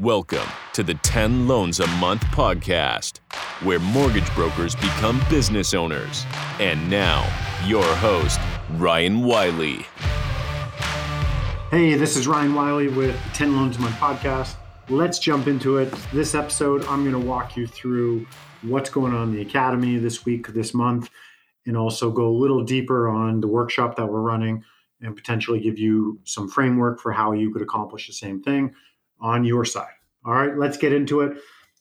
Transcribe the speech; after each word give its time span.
Welcome 0.00 0.46
to 0.74 0.84
the 0.84 0.94
10 0.94 1.48
Loans 1.48 1.80
a 1.80 1.86
Month 1.98 2.22
podcast, 2.26 3.18
where 3.64 3.80
mortgage 3.80 4.32
brokers 4.32 4.76
become 4.76 5.20
business 5.28 5.74
owners. 5.74 6.24
And 6.60 6.88
now, 6.88 7.28
your 7.66 7.82
host, 7.96 8.38
Ryan 8.74 9.24
Wiley. 9.24 9.84
Hey, 11.72 11.94
this 11.94 12.16
is 12.16 12.28
Ryan 12.28 12.54
Wiley 12.54 12.86
with 12.86 13.20
10 13.34 13.56
Loans 13.56 13.76
a 13.76 13.80
Month 13.80 13.96
podcast. 13.96 14.54
Let's 14.88 15.18
jump 15.18 15.48
into 15.48 15.78
it. 15.78 15.92
This 16.12 16.36
episode, 16.36 16.84
I'm 16.84 17.02
going 17.02 17.20
to 17.20 17.28
walk 17.28 17.56
you 17.56 17.66
through 17.66 18.24
what's 18.62 18.90
going 18.90 19.12
on 19.12 19.30
in 19.30 19.34
the 19.34 19.42
Academy 19.42 19.98
this 19.98 20.24
week, 20.24 20.46
this 20.46 20.74
month, 20.74 21.10
and 21.66 21.76
also 21.76 22.12
go 22.12 22.28
a 22.28 22.38
little 22.38 22.62
deeper 22.62 23.08
on 23.08 23.40
the 23.40 23.48
workshop 23.48 23.96
that 23.96 24.06
we're 24.06 24.20
running 24.20 24.62
and 25.00 25.16
potentially 25.16 25.58
give 25.58 25.76
you 25.76 26.20
some 26.22 26.48
framework 26.48 27.00
for 27.00 27.10
how 27.10 27.32
you 27.32 27.52
could 27.52 27.62
accomplish 27.62 28.06
the 28.06 28.12
same 28.12 28.40
thing 28.40 28.72
on 29.20 29.44
your 29.44 29.64
side. 29.64 29.92
All 30.24 30.34
right, 30.34 30.56
let's 30.56 30.76
get 30.76 30.92
into 30.92 31.20
it. 31.20 31.38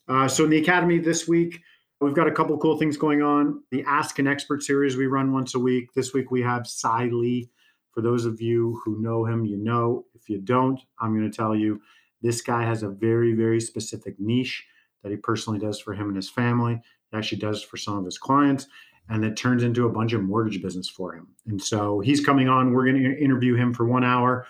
Uh, 0.07 0.27
so, 0.27 0.43
in 0.43 0.49
the 0.49 0.57
Academy 0.57 0.99
this 0.99 1.27
week, 1.27 1.61
we've 1.99 2.13
got 2.13 2.27
a 2.27 2.31
couple 2.31 2.57
cool 2.57 2.77
things 2.77 2.97
going 2.97 3.21
on. 3.21 3.61
The 3.71 3.83
Ask 3.85 4.19
an 4.19 4.27
Expert 4.27 4.63
series 4.63 4.95
we 4.95 5.07
run 5.07 5.33
once 5.33 5.55
a 5.55 5.59
week. 5.59 5.93
This 5.93 6.13
week 6.13 6.31
we 6.31 6.41
have 6.41 6.67
Cy 6.67 7.05
Lee. 7.05 7.49
For 7.91 8.01
those 8.01 8.25
of 8.25 8.39
you 8.39 8.79
who 8.85 9.01
know 9.01 9.25
him, 9.25 9.43
you 9.45 9.57
know. 9.57 10.05
If 10.13 10.29
you 10.29 10.39
don't, 10.39 10.79
I'm 10.99 11.17
going 11.17 11.29
to 11.29 11.35
tell 11.35 11.55
you 11.55 11.81
this 12.21 12.41
guy 12.41 12.63
has 12.63 12.83
a 12.83 12.89
very, 12.89 13.33
very 13.33 13.59
specific 13.59 14.19
niche 14.19 14.65
that 15.03 15.11
he 15.11 15.17
personally 15.17 15.59
does 15.59 15.79
for 15.79 15.93
him 15.93 16.07
and 16.07 16.15
his 16.15 16.29
family. 16.29 16.79
He 17.11 17.17
actually 17.17 17.39
does 17.39 17.63
for 17.63 17.77
some 17.77 17.97
of 17.97 18.05
his 18.05 18.17
clients, 18.17 18.67
and 19.09 19.25
it 19.25 19.35
turns 19.35 19.63
into 19.63 19.87
a 19.87 19.91
bunch 19.91 20.13
of 20.13 20.21
mortgage 20.21 20.61
business 20.61 20.89
for 20.89 21.13
him. 21.13 21.27
And 21.47 21.61
so 21.61 21.99
he's 21.99 22.23
coming 22.23 22.49
on. 22.49 22.71
We're 22.71 22.85
going 22.85 23.03
to 23.03 23.23
interview 23.23 23.55
him 23.55 23.73
for 23.73 23.85
one 23.85 24.03
hour. 24.03 24.45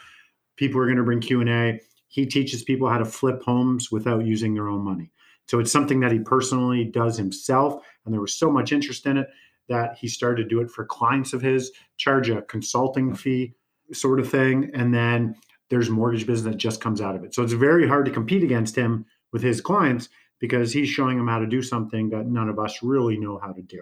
People 0.56 0.81
are 0.81 0.86
going 0.86 0.98
to 0.98 1.04
bring 1.04 1.22
Q 1.22 1.42
and 1.42 1.50
A 1.50 1.80
he 2.07 2.25
teaches 2.25 2.63
people 2.63 2.89
how 2.89 2.97
to 2.97 3.05
flip 3.05 3.43
homes 3.43 3.91
without 3.91 4.25
using 4.25 4.53
their 4.53 4.70
own 4.70 4.81
money. 4.81 5.11
So 5.47 5.59
it's 5.59 5.72
something 5.72 6.00
that 6.02 6.11
he 6.11 6.19
personally 6.19 6.83
does 6.83 7.17
himself. 7.17 7.83
And 8.05 8.14
there 8.14 8.22
was 8.22 8.33
so 8.33 8.52
much 8.52 8.72
interest 8.72 9.05
in 9.05 9.17
it 9.17 9.27
that 9.69 9.97
he 9.97 10.08
started 10.08 10.44
to 10.44 10.49
do 10.49 10.61
it 10.61 10.72
for 10.72 10.86
clients 10.86 11.33
of 11.33 11.41
his, 11.41 11.72
charge 11.97 12.30
a 12.30 12.41
consulting 12.44 13.11
mm. 13.11 13.17
fee 13.17 13.53
sort 13.94 14.19
of 14.19 14.30
thing. 14.30 14.72
And 14.73 14.94
then 14.94 15.36
there's 15.69 15.89
mortgage 15.89 16.25
business 16.25 16.53
that 16.53 16.58
just 16.58 16.81
comes 16.81 17.02
out 17.02 17.16
of 17.16 17.23
it. 17.23 17.33
So 17.33 17.44
it's 17.44 17.53
very 17.53 17.88
hard 17.88 18.05
to 18.05 18.11
compete 18.11 18.44
against 18.44 18.75
him 18.75 19.05
with 19.31 19.42
his 19.42 19.59
clients 19.59 20.09
because 20.39 20.71
he's 20.71 20.89
showing 20.89 21.17
them 21.17 21.27
how 21.27 21.39
to 21.39 21.47
do 21.47 21.61
something 21.61 22.09
that 22.09 22.27
none 22.27 22.47
of 22.47 22.59
us 22.59 22.81
really 22.81 23.17
know 23.17 23.39
how 23.39 23.52
to 23.52 23.61
do. 23.61 23.81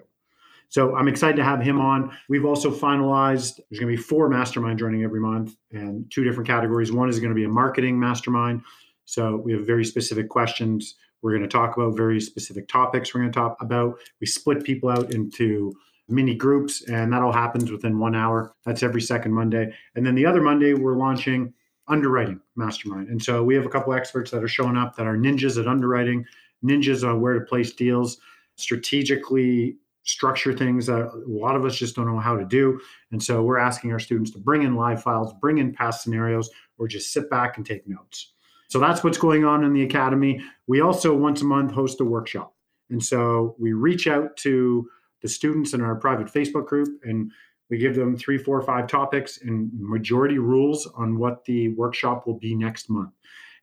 So 0.68 0.96
I'm 0.96 1.08
excited 1.08 1.36
to 1.36 1.44
have 1.44 1.60
him 1.60 1.80
on. 1.80 2.16
We've 2.28 2.44
also 2.44 2.70
finalized, 2.70 3.60
there's 3.70 3.80
going 3.80 3.92
to 3.92 3.96
be 3.96 4.02
four 4.02 4.28
masterminds 4.28 4.82
running 4.82 5.04
every 5.04 5.20
month 5.20 5.56
and 5.72 6.10
two 6.10 6.24
different 6.24 6.48
categories. 6.48 6.92
One 6.92 7.08
is 7.08 7.20
going 7.20 7.30
to 7.30 7.36
be 7.36 7.44
a 7.44 7.48
marketing 7.48 7.98
mastermind. 7.98 8.62
So 9.04 9.36
we 9.36 9.52
have 9.52 9.66
very 9.66 9.84
specific 9.84 10.28
questions. 10.28 10.96
We're 11.22 11.30
going 11.30 11.42
to 11.42 11.48
talk 11.48 11.76
about 11.76 11.96
very 11.96 12.20
specific 12.20 12.68
topics 12.68 13.14
we're 13.14 13.20
going 13.20 13.32
to 13.32 13.38
talk 13.38 13.56
about. 13.60 13.98
We 14.20 14.26
split 14.26 14.64
people 14.64 14.88
out 14.88 15.12
into 15.12 15.72
mini 16.08 16.34
groups, 16.34 16.88
and 16.88 17.12
that 17.12 17.22
all 17.22 17.32
happens 17.32 17.70
within 17.70 17.98
one 17.98 18.14
hour. 18.14 18.54
That's 18.64 18.82
every 18.82 19.00
second 19.00 19.32
Monday. 19.32 19.72
And 19.94 20.06
then 20.06 20.14
the 20.14 20.26
other 20.26 20.40
Monday, 20.40 20.74
we're 20.74 20.96
launching 20.96 21.52
underwriting 21.88 22.40
mastermind. 22.56 23.08
And 23.08 23.22
so 23.22 23.42
we 23.42 23.54
have 23.54 23.66
a 23.66 23.68
couple 23.68 23.92
experts 23.92 24.30
that 24.32 24.42
are 24.42 24.48
showing 24.48 24.76
up 24.76 24.96
that 24.96 25.06
are 25.06 25.16
ninjas 25.16 25.58
at 25.60 25.68
underwriting, 25.68 26.24
ninjas 26.64 27.08
on 27.08 27.20
where 27.20 27.34
to 27.34 27.44
place 27.44 27.72
deals, 27.72 28.18
strategically 28.56 29.76
structure 30.06 30.52
things 30.52 30.86
that 30.86 31.02
a 31.02 31.22
lot 31.26 31.56
of 31.56 31.64
us 31.64 31.76
just 31.76 31.96
don't 31.96 32.06
know 32.06 32.18
how 32.18 32.36
to 32.36 32.44
do. 32.44 32.80
And 33.12 33.22
so 33.22 33.42
we're 33.42 33.58
asking 33.58 33.92
our 33.92 33.98
students 33.98 34.30
to 34.30 34.38
bring 34.38 34.62
in 34.62 34.76
live 34.76 35.02
files, 35.02 35.34
bring 35.40 35.58
in 35.58 35.72
past 35.72 36.02
scenarios, 36.02 36.48
or 36.78 36.88
just 36.88 37.12
sit 37.12 37.28
back 37.28 37.56
and 37.56 37.66
take 37.66 37.86
notes. 37.86 38.32
So 38.68 38.78
that's 38.78 39.04
what's 39.04 39.18
going 39.18 39.44
on 39.44 39.64
in 39.64 39.72
the 39.72 39.82
academy. 39.82 40.40
We 40.66 40.80
also 40.80 41.14
once 41.14 41.42
a 41.42 41.44
month 41.44 41.72
host 41.72 42.00
a 42.00 42.04
workshop. 42.04 42.54
And 42.90 43.02
so 43.02 43.56
we 43.58 43.72
reach 43.72 44.06
out 44.06 44.36
to 44.38 44.88
the 45.22 45.28
students 45.28 45.74
in 45.74 45.80
our 45.80 45.96
private 45.96 46.28
Facebook 46.28 46.66
group 46.66 47.00
and 47.04 47.30
we 47.68 47.78
give 47.78 47.96
them 47.96 48.16
three, 48.16 48.38
four, 48.38 48.62
five 48.62 48.86
topics 48.86 49.40
and 49.42 49.70
majority 49.74 50.38
rules 50.38 50.86
on 50.94 51.18
what 51.18 51.44
the 51.44 51.70
workshop 51.70 52.26
will 52.26 52.38
be 52.38 52.54
next 52.54 52.88
month. 52.88 53.12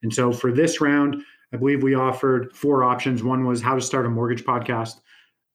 And 0.02 0.14
so 0.14 0.34
for 0.34 0.52
this 0.52 0.82
round, 0.82 1.24
I 1.54 1.58
believe 1.58 1.84
we 1.84 1.96
offered 1.96 2.54
four 2.54 2.84
options. 2.84 3.24
One 3.24 3.46
was 3.46 3.62
how 3.62 3.76
to 3.76 3.82
start 3.82 4.06
a 4.06 4.10
mortgage 4.10 4.44
podcast. 4.44 5.00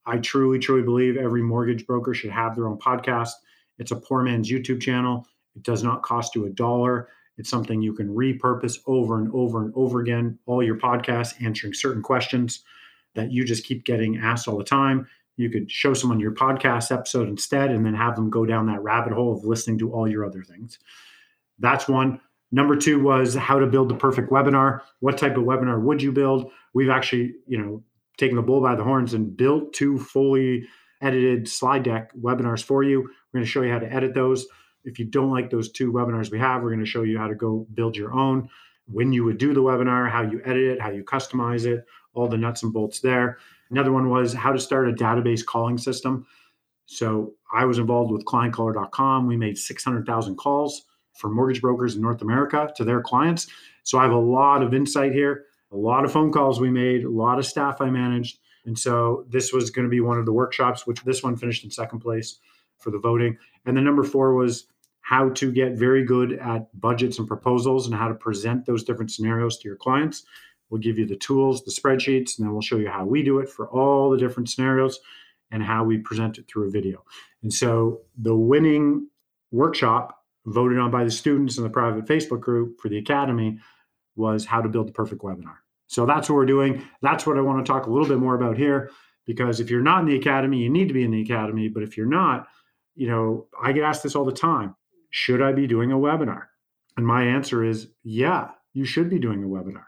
I 0.09 0.17
truly, 0.17 0.59
truly 0.59 0.83
believe 0.83 1.19
every 1.19 1.43
mortgage 1.43 1.87
broker 1.87 2.15
should 2.15 2.31
have 2.31 2.57
their 2.57 2.67
own 2.67 2.79
podcast. 2.79 3.33
It's 3.79 3.91
a 3.91 3.97
poor 3.97 4.23
man's 4.23 4.51
YouTube 4.51 4.81
channel. 4.81 5.27
It 5.55 5.63
does 5.63 5.85
not 5.85 6.03
cost 6.03 6.35
you 6.35 6.47
a 6.47 6.51
dollar. 6.51 7.09
It's 7.37 7.51
something 7.51 7.83
you 7.83 7.93
can 7.93 8.09
repurpose 8.09 8.79
over 8.87 9.19
and 9.19 9.31
over 9.35 9.63
and 9.63 9.73
over 9.77 10.01
again. 10.01 10.39
All 10.47 10.63
your 10.63 10.79
podcasts 10.79 11.41
answering 11.45 11.75
certain 11.75 12.03
questions 12.03 12.65
that 13.15 13.31
you 13.31 13.45
just 13.45 13.65
keep 13.65 13.85
getting 13.85 14.17
asked 14.19 14.49
all 14.49 14.57
the 14.57 14.65
time. 14.65 15.07
You 15.37 15.51
could 15.51 15.71
show 15.71 15.93
someone 15.93 16.21
your 16.21 16.35
podcast 16.35 16.91
episode 16.91 17.29
instead 17.29 17.71
and 17.71 17.85
then 17.85 17.95
have 17.95 18.17
them 18.17 18.31
go 18.31 18.47
down 18.47 18.67
that 18.67 18.83
rabbit 18.83 19.13
hole 19.13 19.37
of 19.37 19.45
listening 19.45 19.79
to 19.81 19.93
all 19.93 20.09
your 20.09 20.25
other 20.25 20.43
things. 20.43 20.79
That's 21.59 21.87
one. 21.87 22.21
Number 22.51 22.77
two 22.77 23.03
was 23.03 23.35
how 23.35 23.59
to 23.59 23.67
build 23.67 23.91
the 23.91 23.95
perfect 23.95 24.31
webinar. 24.31 24.81
What 25.01 25.19
type 25.19 25.37
of 25.37 25.45
webinar 25.45 25.83
would 25.83 26.01
you 26.01 26.13
build? 26.13 26.51
We've 26.73 26.89
actually, 26.89 27.35
you 27.47 27.59
know, 27.59 27.83
taken 28.19 28.37
the 28.37 28.43
bull 28.43 28.61
by 28.61 28.75
the 28.75 28.85
horns 28.85 29.15
and 29.15 29.37
built 29.37 29.73
two 29.73 29.99
fully 29.99 30.67
edited 31.01 31.49
slide 31.49 31.85
deck 31.85 32.13
webinars 32.21 32.63
for 32.63 32.83
you. 32.83 33.01
We're 33.03 33.39
going 33.39 33.45
to 33.45 33.51
show 33.51 33.63
you 33.63 33.73
how 33.73 33.79
to 33.79 33.93
edit 33.93 34.15
those. 34.15 34.47
If 34.85 34.99
you 34.99 35.05
don't 35.05 35.31
like 35.31 35.51
those 35.51 35.71
two 35.71 35.93
webinars 35.93 36.31
we 36.31 36.39
have, 36.39 36.63
we're 36.63 36.71
going 36.71 36.85
to 36.85 36.87
show 36.87 37.03
you 37.03 37.19
how 37.19 37.29
to 37.29 37.35
go 37.35 37.67
build 37.75 37.97
your 37.97 38.13
own, 38.13 38.49
when 38.87 39.13
you 39.13 39.25
would 39.25 39.39
do 39.39 39.55
the 39.55 39.63
webinar, 39.63 40.11
how 40.11 40.23
you 40.23 40.41
edit 40.45 40.63
it, 40.63 40.81
how 40.81 40.91
you 40.91 41.05
customize 41.05 41.67
it, 41.67 41.85
all 42.15 42.27
the 42.27 42.39
nuts 42.39 42.63
and 42.63 42.73
bolts 42.73 43.01
there. 43.01 43.39
Another 43.71 43.93
one 43.93 44.09
was 44.09 44.33
how 44.33 44.53
to 44.53 44.59
start 44.59 44.89
a 44.89 44.93
database 44.93 45.45
calling 45.45 45.79
system. 45.79 46.27
So 46.87 47.35
I 47.53 47.67
was 47.67 47.79
involved 47.79 48.11
with 48.11 48.25
clientcaller.com. 48.25 49.27
We 49.27 49.37
made 49.37 49.59
600,000 49.59 50.37
calls 50.37 50.85
for 51.13 51.29
mortgage 51.29 51.61
brokers 51.61 51.97
in 51.97 52.03
North 52.03 52.23
America 52.23 52.73
to 52.77 52.85
their 52.85 53.03
clients. 53.03 53.47
So 53.83 53.99
I 53.99 54.05
have 54.05 54.13
a 54.13 54.19
lot 54.19 54.63
of 54.63 54.73
insight 54.73 55.13
here 55.13 55.45
a 55.71 55.77
lot 55.77 56.05
of 56.05 56.13
phone 56.13 56.33
calls 56.33 56.61
we 56.61 56.71
made, 56.71 57.05
a 57.05 57.11
lot 57.11 57.39
of 57.39 57.47
staff 57.47 57.81
I 57.81 57.91
managed. 57.91 58.39
And 58.65 58.79
so 58.79 59.25
this 59.29 59.53
was 59.53 59.71
going 59.71 59.87
to 59.87 59.91
be 59.91 60.01
one 60.01 60.19
of 60.19 60.27
the 60.27 60.33
workshops, 60.33 60.87
which 60.87 61.03
this 61.05 61.23
one 61.23 61.37
finished 61.37 61.65
in 61.65 61.71
second 61.71 62.01
place 62.01 62.39
for 62.79 62.91
the 62.91 62.99
voting. 62.99 63.39
And 63.65 63.77
then 63.77 63.85
number 63.85 64.05
four 64.05 64.35
was 64.35 64.67
how 65.01 65.31
to 65.31 65.51
get 65.51 65.73
very 65.73 66.05
good 66.05 66.35
at 66.35 66.69
budgets 66.79 67.19
and 67.19 67.27
proposals 67.27 67.87
and 67.87 67.95
how 67.95 68.09
to 68.09 68.15
present 68.15 68.67
those 68.67 68.85
different 68.85 69.11
scenarios 69.11 69.59
to 69.59 69.69
your 69.69 69.77
clients. 69.77 70.25
We'll 70.69 70.81
give 70.81 70.99
you 70.99 71.07
the 71.07 71.17
tools, 71.17 71.65
the 71.65 71.71
spreadsheets, 71.71 72.37
and 72.37 72.47
then 72.47 72.53
we'll 72.53 72.61
show 72.61 72.77
you 72.77 72.91
how 72.91 73.07
we 73.07 73.23
do 73.23 73.39
it 73.39 73.49
for 73.49 73.69
all 73.69 74.11
the 74.11 74.19
different 74.19 74.51
scenarios 74.51 75.01
and 75.51 75.63
how 75.63 75.83
we 75.85 75.97
present 75.97 76.37
it 76.37 76.47
through 76.47 76.69
a 76.69 76.71
video. 76.71 77.05
And 77.43 77.53
so 77.53 78.03
the 78.19 78.37
winning 78.37 79.09
workshop 79.51 80.23
voted 80.45 80.79
on 80.79 80.91
by 80.91 81.05
the 81.05 81.11
students 81.11 81.57
in 81.57 81.65
the 81.65 81.71
private 81.71 82.05
Facebook 82.05 82.41
group 82.41 82.79
for 82.81 82.89
the 82.89 82.99
Academy 82.99 83.59
was 84.19 84.45
how 84.45 84.61
to 84.61 84.69
build 84.69 84.89
the 84.89 84.93
perfect 84.93 85.23
webinar. 85.23 85.57
So 85.87 86.05
that's 86.05 86.29
what 86.29 86.37
we're 86.37 86.47
doing. 86.47 86.83
That's 87.01 87.27
what 87.27 87.39
I 87.39 87.41
want 87.41 87.65
to 87.65 87.73
talk 87.73 87.87
a 87.87 87.91
little 87.91 88.09
bit 88.09 88.19
more 88.19 88.35
about 88.35 88.57
here 88.59 88.91
because 89.27 89.61
if 89.61 89.71
you're 89.71 89.83
not 89.83 90.01
in 90.01 90.07
the 90.07 90.17
academy, 90.17 90.59
you 90.59 90.71
need 90.71 90.89
to 90.89 90.95
be 90.95 91.05
in 91.05 91.11
the 91.11 91.23
academy. 91.23 91.69
But 91.69 91.83
if 91.83 91.97
you're 91.97 92.07
not, 92.07 92.49
you 92.95 93.09
know, 93.09 93.47
I 93.63 93.73
get 93.73 93.85
asked 93.85 94.03
this 94.03 94.15
all 94.15 94.25
the 94.25 94.33
time 94.33 94.75
should 95.11 95.41
I 95.41 95.53
be 95.53 95.67
doing 95.67 95.91
a 95.91 95.97
webinar? 95.97 96.45
And 96.99 97.07
my 97.07 97.25
answer 97.25 97.65
is 97.65 97.89
yeah, 98.03 98.49
you 98.75 98.85
should 98.85 99.09
be 99.09 99.19
doing 99.19 99.43
a 99.43 99.47
webinar. 99.47 99.85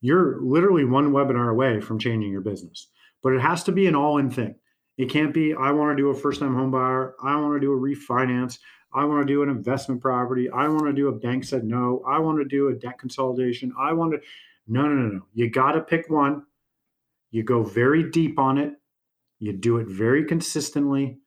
You're 0.00 0.40
literally 0.40 0.84
one 0.84 1.10
webinar 1.10 1.50
away 1.50 1.80
from 1.80 1.98
changing 1.98 2.30
your 2.30 2.40
business, 2.40 2.88
but 3.22 3.32
it 3.32 3.40
has 3.40 3.64
to 3.64 3.72
be 3.72 3.86
an 3.86 3.96
all 3.96 4.18
in 4.18 4.30
thing. 4.30 4.54
It 4.96 5.10
can't 5.10 5.34
be, 5.34 5.54
I 5.54 5.72
want 5.72 5.96
to 5.96 6.02
do 6.02 6.10
a 6.10 6.14
first 6.14 6.40
time 6.40 6.54
home 6.54 6.70
buyer, 6.70 7.14
I 7.22 7.34
want 7.36 7.54
to 7.54 7.60
do 7.60 7.72
a 7.72 7.76
refinance, 7.76 8.58
I 8.92 9.04
want 9.04 9.26
to 9.26 9.32
do 9.32 9.42
an 9.42 9.48
investment 9.48 10.00
property. 10.00 10.50
I 10.50 10.68
want 10.68 10.86
to 10.86 10.92
do 10.92 11.08
a 11.08 11.12
bank 11.12 11.44
said 11.44 11.64
no. 11.64 12.02
I 12.06 12.18
want 12.18 12.38
to 12.38 12.44
do 12.44 12.68
a 12.68 12.74
debt 12.74 12.98
consolidation. 12.98 13.72
I 13.78 13.92
want 13.92 14.12
to. 14.12 14.20
No, 14.66 14.82
no, 14.82 14.94
no, 14.94 15.08
no. 15.08 15.26
You 15.34 15.50
got 15.50 15.72
to 15.72 15.80
pick 15.80 16.10
one. 16.10 16.44
You 17.30 17.42
go 17.42 17.62
very 17.62 18.10
deep 18.10 18.38
on 18.38 18.58
it. 18.58 18.74
You 19.38 19.52
do 19.52 19.78
it 19.78 19.86
very 19.86 20.24
consistently. 20.24 21.18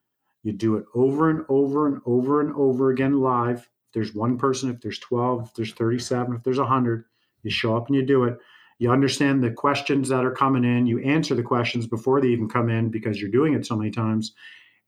You 0.44 0.52
do 0.52 0.76
it 0.76 0.86
over 0.94 1.30
and 1.30 1.46
over 1.50 1.88
and 1.88 2.02
over 2.06 2.42
and 2.42 2.54
over 2.56 2.92
again 2.92 3.22
live. 3.22 3.60
If 3.60 3.94
there's 3.94 4.14
one 4.14 4.38
person, 4.38 4.70
if 4.70 4.82
there's 4.82 5.00
12, 5.00 5.48
if 5.48 5.54
there's 5.54 5.74
37, 5.74 6.36
if 6.36 6.44
there's 6.44 6.60
100, 6.60 7.06
you 7.44 7.50
show 7.50 7.78
up 7.78 7.88
and 7.88 7.96
you 7.96 8.06
do 8.06 8.26
it. 8.26 8.38
You 8.80 8.92
understand 8.92 9.42
the 9.42 9.52
questions 9.52 10.10
that 10.10 10.26
are 10.26 10.32
coming 10.32 10.66
in. 10.66 10.86
You 10.86 11.00
answer 11.00 11.36
the 11.36 11.44
questions 11.44 11.88
before 11.88 12.20
they 12.20 12.28
even 12.28 12.50
come 12.50 12.70
in 12.70 12.90
because 12.90 13.22
you're 13.22 13.32
doing 13.32 13.54
it 13.54 13.66
so 13.66 13.78
many 13.78 13.92
times. 13.92 14.34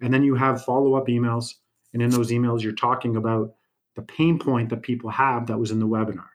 And 0.02 0.14
then 0.14 0.24
you 0.24 0.36
have 0.36 0.66
follow 0.66 0.96
up 0.96 1.08
emails 1.08 1.54
and 1.96 2.04
in 2.04 2.10
those 2.10 2.30
emails, 2.30 2.62
you're 2.62 2.74
talking 2.74 3.16
about 3.16 3.56
the 3.96 4.02
pain 4.02 4.38
point 4.38 4.68
that 4.70 4.82
people 4.82 5.10
have 5.10 5.48
that 5.48 5.58
was 5.58 5.72
in 5.72 5.80
the 5.80 5.88
webinar. 5.88 6.28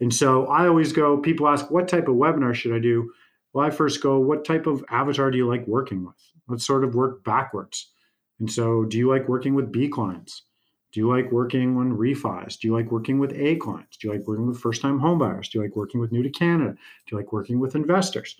And 0.00 0.12
so 0.12 0.46
I 0.46 0.66
always 0.66 0.90
go, 0.94 1.18
people 1.18 1.46
ask, 1.46 1.70
what 1.70 1.86
type 1.86 2.08
of 2.08 2.14
webinar 2.14 2.54
should 2.54 2.74
I 2.74 2.78
do? 2.78 3.12
Well, 3.52 3.66
I 3.66 3.68
first 3.68 4.02
go, 4.02 4.18
what 4.18 4.42
type 4.42 4.66
of 4.66 4.82
avatar 4.90 5.30
do 5.30 5.36
you 5.36 5.46
like 5.46 5.66
working 5.66 6.02
with? 6.02 6.16
Let's 6.48 6.66
sort 6.66 6.82
of 6.82 6.94
work 6.94 7.22
backwards. 7.24 7.92
And 8.40 8.50
so, 8.50 8.84
do 8.84 8.96
you 8.96 9.10
like 9.10 9.28
working 9.28 9.54
with 9.54 9.70
B 9.70 9.86
clients? 9.86 10.44
Do 10.92 11.00
you 11.00 11.10
like 11.10 11.30
working 11.30 11.76
on 11.76 11.92
refis? 11.92 12.58
Do 12.58 12.66
you 12.66 12.74
like 12.74 12.90
working 12.90 13.18
with 13.18 13.34
A 13.34 13.56
clients? 13.56 13.98
Do 13.98 14.08
you 14.08 14.14
like 14.14 14.26
working 14.26 14.46
with 14.46 14.58
first 14.58 14.80
time 14.80 14.98
homebuyers? 14.98 15.50
Do 15.50 15.58
you 15.58 15.62
like 15.62 15.76
working 15.76 16.00
with 16.00 16.10
new 16.10 16.22
to 16.22 16.30
Canada? 16.30 16.72
Do 16.72 17.14
you 17.14 17.18
like 17.18 17.34
working 17.34 17.60
with 17.60 17.74
investors? 17.74 18.34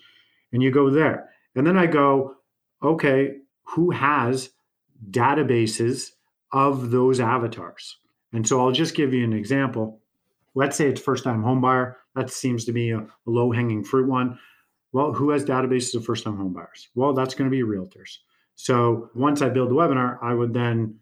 And 0.51 0.63
you 0.63 0.71
go 0.71 0.89
there. 0.89 1.29
And 1.55 1.67
then 1.67 1.77
I 1.77 1.85
go, 1.85 2.37
okay, 2.81 3.35
who 3.61 3.91
has 3.91 4.49
databases 5.11 6.13
of 6.51 6.91
those 6.91 7.19
avatars? 7.19 7.97
And 8.33 8.47
so 8.47 8.59
I'll 8.59 8.71
just 8.71 8.95
give 8.95 9.13
you 9.13 9.23
an 9.23 9.33
example. 9.33 10.01
Let's 10.55 10.75
say 10.75 10.87
it's 10.87 11.01
first 11.01 11.23
time 11.23 11.43
homebuyer. 11.43 11.95
That 12.15 12.29
seems 12.29 12.65
to 12.65 12.71
be 12.71 12.91
a, 12.91 12.99
a 12.99 13.07
low 13.25 13.51
hanging 13.51 13.83
fruit 13.83 14.07
one. 14.07 14.39
Well, 14.91 15.13
who 15.13 15.29
has 15.31 15.45
databases 15.45 15.95
of 15.95 16.05
first 16.05 16.23
time 16.23 16.37
homebuyers? 16.37 16.87
Well, 16.95 17.13
that's 17.13 17.35
going 17.35 17.49
to 17.49 17.55
be 17.55 17.63
realtors. 17.63 18.17
So 18.55 19.09
once 19.13 19.41
I 19.41 19.49
build 19.49 19.69
the 19.69 19.75
webinar, 19.75 20.17
I 20.21 20.33
would 20.33 20.53
then 20.53 20.95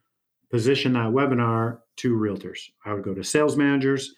position 0.52 0.94
that 0.94 1.08
webinar 1.08 1.80
to 1.98 2.16
realtors. 2.16 2.60
I 2.86 2.94
would 2.94 3.04
go 3.04 3.14
to 3.14 3.24
sales 3.24 3.56
managers 3.56 4.14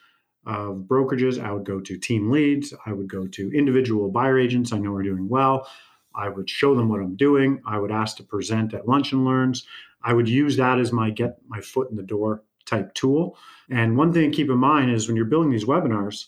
of 0.46 0.86
brokerages. 0.88 1.44
I 1.44 1.52
would 1.52 1.66
go 1.66 1.80
to 1.80 1.98
team 1.98 2.32
leads. 2.32 2.74
I 2.86 2.94
would 2.94 3.10
go 3.10 3.28
to 3.28 3.52
individual 3.52 4.10
buyer 4.10 4.40
agents 4.40 4.74
I 4.74 4.80
know 4.80 4.94
are 4.96 5.04
doing 5.04 5.30
well. 5.30 5.68
I 6.18 6.30
would 6.30 6.50
show 6.50 6.76
them 6.76 6.90
what 6.90 7.00
I'm 7.00 7.16
doing. 7.16 7.62
I 7.66 7.80
would 7.80 7.92
ask 7.92 8.18
to 8.18 8.24
present 8.24 8.74
at 8.74 8.88
lunch 8.88 9.14
and 9.14 9.24
learns. 9.24 9.66
I 10.04 10.14
would 10.14 10.28
use 10.28 10.58
that 10.58 10.80
as 10.80 10.92
my 10.92 11.12
get 11.12 11.38
my 11.48 11.62
foot 11.62 11.90
in 11.92 11.96
the 11.96 12.04
door 12.04 12.44
type 12.66 12.94
tool. 12.94 13.38
And 13.70 13.96
one 13.96 14.12
thing 14.12 14.32
to 14.32 14.36
keep 14.36 14.50
in 14.50 14.58
mind 14.58 14.92
is 14.92 15.08
when 15.08 15.16
you're 15.16 15.26
building 15.26 15.52
these 15.52 15.66
webinars, 15.66 16.26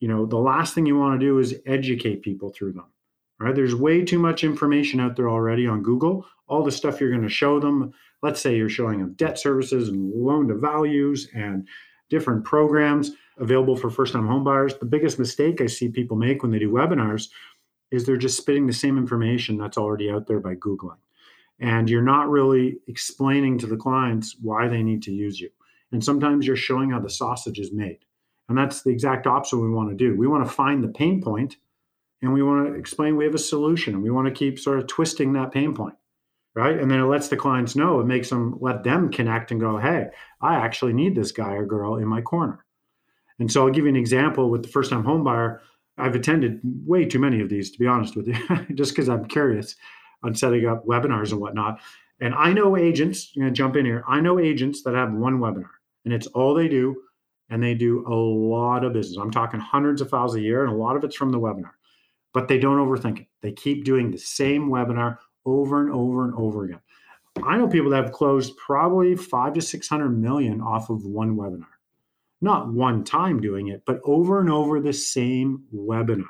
you 0.00 0.08
know, 0.08 0.26
the 0.26 0.36
last 0.36 0.74
thing 0.74 0.86
you 0.86 0.98
want 0.98 1.18
to 1.18 1.26
do 1.26 1.38
is 1.38 1.54
educate 1.66 2.22
people 2.22 2.50
through 2.50 2.72
them. 2.72 2.86
Right? 3.38 3.54
There's 3.54 3.74
way 3.74 4.02
too 4.02 4.18
much 4.18 4.44
information 4.44 4.98
out 4.98 5.14
there 5.14 5.28
already 5.28 5.66
on 5.66 5.82
Google. 5.82 6.26
All 6.48 6.64
the 6.64 6.72
stuff 6.72 7.00
you're 7.00 7.10
going 7.10 7.22
to 7.22 7.28
show 7.28 7.60
them, 7.60 7.92
let's 8.22 8.40
say 8.40 8.56
you're 8.56 8.68
showing 8.68 8.98
them 8.98 9.12
debt 9.14 9.38
services 9.38 9.88
and 9.88 10.10
loan 10.14 10.48
to 10.48 10.54
values 10.54 11.28
and 11.34 11.68
different 12.08 12.44
programs 12.44 13.12
available 13.38 13.76
for 13.76 13.90
first 13.90 14.14
time 14.14 14.26
homebuyers. 14.26 14.78
The 14.78 14.86
biggest 14.86 15.18
mistake 15.18 15.60
I 15.60 15.66
see 15.66 15.88
people 15.88 16.16
make 16.16 16.42
when 16.42 16.50
they 16.50 16.58
do 16.58 16.70
webinars 16.70 17.28
is 17.90 18.04
they're 18.04 18.16
just 18.16 18.36
spitting 18.36 18.66
the 18.66 18.72
same 18.72 18.98
information 18.98 19.56
that's 19.56 19.78
already 19.78 20.10
out 20.10 20.26
there 20.26 20.40
by 20.40 20.54
Googling. 20.54 20.98
And 21.58 21.88
you're 21.88 22.02
not 22.02 22.28
really 22.28 22.78
explaining 22.86 23.58
to 23.58 23.66
the 23.66 23.76
clients 23.76 24.36
why 24.42 24.68
they 24.68 24.82
need 24.82 25.02
to 25.04 25.12
use 25.12 25.40
you. 25.40 25.50
And 25.92 26.04
sometimes 26.04 26.46
you're 26.46 26.56
showing 26.56 26.90
how 26.90 27.00
the 27.00 27.08
sausage 27.08 27.58
is 27.58 27.72
made. 27.72 27.98
And 28.48 28.56
that's 28.56 28.82
the 28.82 28.90
exact 28.90 29.26
opposite 29.26 29.58
we 29.58 29.70
want 29.70 29.90
to 29.90 29.96
do. 29.96 30.16
We 30.16 30.26
want 30.26 30.44
to 30.44 30.52
find 30.52 30.82
the 30.82 30.88
pain 30.88 31.22
point 31.22 31.56
and 32.22 32.32
we 32.32 32.42
want 32.42 32.66
to 32.66 32.74
explain 32.74 33.16
we 33.16 33.24
have 33.24 33.34
a 33.34 33.38
solution 33.38 33.94
and 33.94 34.02
we 34.02 34.10
want 34.10 34.26
to 34.26 34.34
keep 34.34 34.58
sort 34.58 34.78
of 34.78 34.86
twisting 34.86 35.32
that 35.32 35.52
pain 35.52 35.74
point. 35.74 35.94
Right. 36.54 36.78
And 36.78 36.90
then 36.90 37.00
it 37.00 37.04
lets 37.04 37.28
the 37.28 37.36
clients 37.36 37.76
know, 37.76 38.00
it 38.00 38.06
makes 38.06 38.30
them 38.30 38.56
let 38.62 38.82
them 38.82 39.10
connect 39.10 39.50
and 39.50 39.60
go, 39.60 39.76
hey, 39.76 40.06
I 40.40 40.54
actually 40.54 40.94
need 40.94 41.14
this 41.14 41.30
guy 41.30 41.52
or 41.52 41.66
girl 41.66 41.96
in 41.96 42.08
my 42.08 42.22
corner. 42.22 42.64
And 43.38 43.52
so 43.52 43.66
I'll 43.66 43.72
give 43.72 43.84
you 43.84 43.90
an 43.90 43.96
example 43.96 44.48
with 44.48 44.62
the 44.62 44.68
first 44.68 44.90
time 44.90 45.04
home 45.04 45.22
buyer. 45.22 45.60
I've 45.98 46.14
attended 46.14 46.60
way 46.62 47.04
too 47.04 47.18
many 47.18 47.40
of 47.40 47.48
these, 47.48 47.70
to 47.70 47.78
be 47.78 47.86
honest 47.86 48.16
with 48.16 48.28
you, 48.28 48.36
just 48.74 48.92
because 48.92 49.08
I'm 49.08 49.26
curious 49.26 49.76
on 50.22 50.34
setting 50.34 50.66
up 50.66 50.86
webinars 50.86 51.32
and 51.32 51.40
whatnot. 51.40 51.80
And 52.20 52.34
I 52.34 52.52
know 52.52 52.76
agents, 52.76 53.32
I'm 53.36 53.42
going 53.42 53.52
to 53.52 53.56
jump 53.56 53.76
in 53.76 53.84
here. 53.84 54.04
I 54.08 54.20
know 54.20 54.38
agents 54.38 54.82
that 54.82 54.94
have 54.94 55.12
one 55.12 55.38
webinar 55.38 55.68
and 56.06 56.14
it's 56.14 56.28
all 56.28 56.54
they 56.54 56.68
do. 56.68 57.02
And 57.50 57.62
they 57.62 57.74
do 57.74 58.04
a 58.08 58.14
lot 58.14 58.82
of 58.82 58.92
business. 58.92 59.18
I'm 59.18 59.30
talking 59.30 59.60
hundreds 59.60 60.00
of 60.00 60.10
files 60.10 60.34
a 60.34 60.40
year, 60.40 60.64
and 60.64 60.72
a 60.72 60.76
lot 60.76 60.96
of 60.96 61.04
it's 61.04 61.14
from 61.14 61.30
the 61.30 61.38
webinar. 61.38 61.70
But 62.34 62.48
they 62.48 62.58
don't 62.58 62.78
overthink 62.78 63.20
it. 63.20 63.26
They 63.40 63.52
keep 63.52 63.84
doing 63.84 64.10
the 64.10 64.18
same 64.18 64.68
webinar 64.68 65.18
over 65.44 65.80
and 65.80 65.92
over 65.92 66.24
and 66.24 66.34
over 66.34 66.64
again. 66.64 66.80
I 67.44 67.56
know 67.56 67.68
people 67.68 67.90
that 67.90 68.02
have 68.02 68.12
closed 68.12 68.56
probably 68.56 69.14
five 69.14 69.54
to 69.54 69.62
600 69.62 70.08
million 70.10 70.60
off 70.60 70.90
of 70.90 71.04
one 71.04 71.36
webinar. 71.36 71.66
Not 72.46 72.72
one 72.72 73.02
time 73.02 73.40
doing 73.40 73.66
it, 73.66 73.82
but 73.84 74.00
over 74.04 74.38
and 74.38 74.48
over 74.48 74.78
the 74.78 74.92
same 74.92 75.64
webinar 75.74 76.28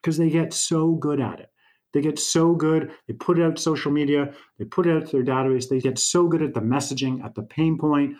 because 0.00 0.16
they 0.16 0.28
get 0.28 0.52
so 0.52 0.96
good 0.96 1.20
at 1.20 1.38
it. 1.38 1.52
They 1.92 2.00
get 2.00 2.18
so 2.18 2.52
good. 2.52 2.90
They 3.06 3.14
put 3.14 3.38
it 3.38 3.44
out 3.44 3.54
to 3.54 3.62
social 3.62 3.92
media. 3.92 4.34
They 4.58 4.64
put 4.64 4.88
it 4.88 4.96
out 4.96 5.06
to 5.06 5.12
their 5.12 5.24
database. 5.24 5.68
They 5.68 5.78
get 5.78 6.00
so 6.00 6.26
good 6.26 6.42
at 6.42 6.52
the 6.52 6.60
messaging, 6.60 7.24
at 7.24 7.36
the 7.36 7.44
pain 7.44 7.78
point, 7.78 8.16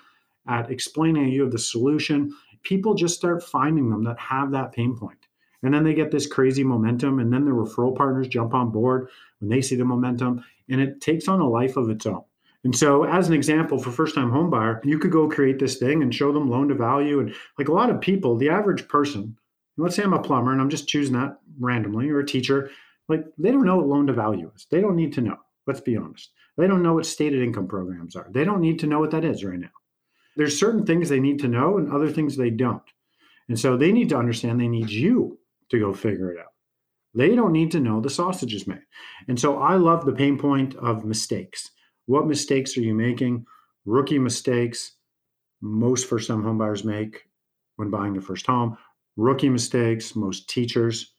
at 0.47 0.71
explaining 0.71 1.31
you 1.31 1.51
the 1.51 1.59
solution. 1.59 2.33
People 2.63 2.95
just 2.95 3.17
start 3.17 3.43
finding 3.43 3.91
them 3.91 4.05
that 4.05 4.21
have 4.21 4.53
that 4.53 4.71
pain 4.71 4.97
point. 4.97 5.27
And 5.65 5.75
then 5.75 5.83
they 5.83 5.95
get 5.95 6.13
this 6.13 6.29
crazy 6.29 6.63
momentum. 6.63 7.19
And 7.19 7.33
then 7.33 7.45
the 7.45 7.51
referral 7.51 7.97
partners 7.97 8.29
jump 8.29 8.55
on 8.55 8.71
board 8.71 9.09
when 9.41 9.49
they 9.49 9.63
see 9.63 9.75
the 9.75 9.85
momentum. 9.85 10.45
And 10.69 10.81
it 10.81 11.01
takes 11.01 11.27
on 11.27 11.41
a 11.41 11.49
life 11.49 11.77
of 11.77 11.91
its 11.91 12.07
own. 12.07 12.23
And 12.65 12.77
so, 12.77 13.05
as 13.05 13.29
an 13.29 13.35
example 13.35 13.79
for 13.79 13.91
first 13.91 14.15
time 14.15 14.31
homebuyer, 14.31 14.85
you 14.85 14.99
could 14.99 15.11
go 15.11 15.29
create 15.29 15.59
this 15.59 15.79
thing 15.79 16.03
and 16.03 16.15
show 16.15 16.33
them 16.33 16.49
loan 16.49 16.69
to 16.69 16.75
value. 16.75 17.21
And 17.21 17.35
like 17.59 17.69
a 17.69 17.73
lot 17.73 17.91
of 17.91 18.01
people, 18.01 18.37
the 18.37 18.51
average 18.51 18.87
person, 18.89 19.37
let's 19.77 19.97
say 19.97 20.05
I'm 20.05 20.13
a 20.13 20.23
plumber 20.23 20.53
and 20.53 20.61
I'm 20.61 20.71
just 20.71 20.87
choosing 20.87 21.15
that 21.15 21.39
randomly, 21.59 22.09
or 22.09 22.21
a 22.21 22.27
teacher, 22.27 22.71
like 23.09 23.25
they 23.37 23.51
don't 23.51 23.65
know 23.65 23.77
what 23.77 23.89
loan 23.89 24.07
to 24.07 24.13
value 24.13 24.51
is. 24.55 24.67
They 24.71 24.81
don't 24.81 24.97
need 24.97 25.13
to 25.15 25.21
know. 25.21 25.39
Let's 25.67 25.81
be 25.81 25.97
honest. 25.97 26.31
They 26.57 26.67
don't 26.67 26.83
know 26.83 26.95
what 26.95 27.07
stated 27.07 27.43
income 27.43 27.67
programs 27.67 28.15
are. 28.15 28.29
They 28.31 28.45
don't 28.45 28.61
need 28.61 28.79
to 28.81 28.87
know 28.87 29.01
what 29.01 29.11
that 29.13 29.25
is 29.25 29.43
right 29.43 29.59
now. 29.59 29.71
There's 30.37 30.59
certain 30.59 30.87
things 30.87 31.09
they 31.09 31.21
need 31.21 31.41
to 31.41 31.49
know 31.49 31.79
and 31.79 31.93
other 31.93 32.11
things 32.11 32.37
they 32.37 32.51
don't. 32.51 32.83
And 33.49 33.59
so 33.59 33.77
they 33.77 33.93
need 33.93 34.09
to 34.11 34.17
understand 34.17 34.61
they 34.61 34.69
need 34.69 34.91
you 34.91 35.39
to 35.71 35.79
go 35.79 35.93
figure 35.93 36.33
it 36.33 36.39
out. 36.39 36.53
They 37.15 37.35
don't 37.35 37.53
need 37.53 37.71
to 37.73 37.81
know 37.81 38.01
the 38.01 38.09
sausage 38.09 38.55
is 38.55 38.67
made. 38.67 38.85
And 39.29 39.39
so 39.39 39.59
I 39.59 39.77
love 39.77 40.07
the 40.07 40.13
pain 40.13 40.39
point 40.39 40.75
of 40.77 41.05
mistakes. 41.05 41.71
What 42.07 42.27
mistakes 42.27 42.77
are 42.77 42.83
you 42.83 42.95
making? 42.95 43.47
Rookie 43.85 44.19
mistakes 44.19 44.97
most 45.61 46.09
first 46.09 46.29
time 46.29 46.43
homebuyers 46.43 46.85
make 46.85 47.25
when 47.77 47.91
buying 47.91 48.13
their 48.13 48.23
first 48.23 48.47
home. 48.47 48.77
Rookie 49.17 49.49
mistakes 49.49 50.17
most 50.17 50.49
teachers, 50.49 51.15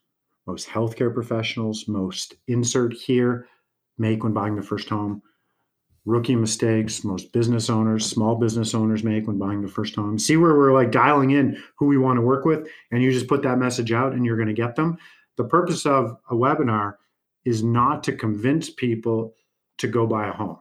most 0.45 0.67
healthcare 0.67 1.13
professionals, 1.13 1.87
most 1.87 2.35
insert 2.47 2.93
here 2.93 3.47
make 3.97 4.23
when 4.23 4.33
buying 4.33 4.55
their 4.55 4.63
first 4.63 4.89
home. 4.89 5.21
Rookie 6.05 6.35
mistakes 6.35 7.05
most 7.05 7.31
business 7.31 7.69
owners, 7.69 8.05
small 8.05 8.35
business 8.35 8.73
owners 8.75 9.05
make 9.05 9.25
when 9.25 9.37
buying 9.37 9.61
the 9.61 9.69
first 9.69 9.95
home. 9.95 10.19
See 10.19 10.35
where 10.35 10.57
we're 10.57 10.73
like 10.73 10.91
dialing 10.91 11.31
in 11.31 11.63
who 11.77 11.85
we 11.85 11.97
want 11.97 12.17
to 12.17 12.21
work 12.21 12.43
with, 12.43 12.67
and 12.91 13.01
you 13.01 13.11
just 13.11 13.29
put 13.29 13.41
that 13.43 13.57
message 13.57 13.93
out 13.93 14.11
and 14.11 14.25
you're 14.25 14.35
going 14.35 14.49
to 14.49 14.53
get 14.53 14.75
them. 14.75 14.97
The 15.37 15.45
purpose 15.45 15.85
of 15.85 16.17
a 16.29 16.33
webinar 16.33 16.95
is 17.45 17.63
not 17.63 18.03
to 18.03 18.13
convince 18.13 18.69
people 18.69 19.33
to 19.77 19.87
go 19.87 20.05
buy 20.05 20.27
a 20.27 20.33
home. 20.33 20.59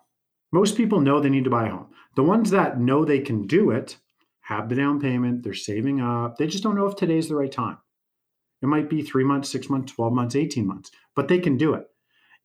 Most 0.52 0.76
people 0.76 1.00
know 1.00 1.19
they 1.19 1.31
need 1.31 1.44
to 1.44 1.50
buy 1.50 1.66
a 1.66 1.70
home. 1.70 1.88
The 2.14 2.22
ones 2.22 2.50
that 2.50 2.78
know 2.78 3.04
they 3.04 3.20
can 3.20 3.46
do 3.46 3.70
it 3.70 3.96
have 4.43 4.69
the 4.69 4.75
down 4.75 5.00
payment, 5.00 5.43
they're 5.43 5.54
saving 5.54 6.00
up. 6.00 6.37
They 6.37 6.46
just 6.46 6.62
don't 6.62 6.76
know 6.76 6.87
if 6.87 6.94
today's 6.94 7.28
the 7.28 7.37
right 7.37 7.50
time. 7.50 7.78
It 8.60 8.66
might 8.66 8.91
be 8.91 9.03
three 9.03 9.24
months, 9.24 9.48
six 9.48 9.70
months, 9.70 9.93
12 9.93 10.12
months, 10.12 10.36
18 10.36 10.67
months, 10.67 10.91
but 11.17 11.26
they 11.26 11.38
can 11.38 11.56
do 11.56 11.74
it. 11.74 11.86